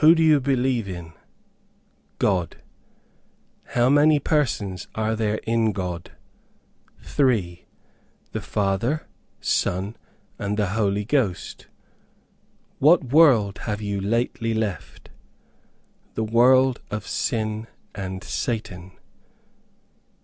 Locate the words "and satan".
17.94-18.90